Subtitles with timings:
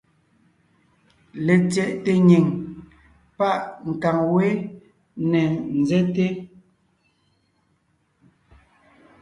[1.45, 2.45] Letsyɛʼte nyìŋ
[3.37, 3.55] páʼ
[3.89, 4.45] nkàŋ wé
[5.31, 5.41] ne
[5.79, 6.25] ńzɛ́te.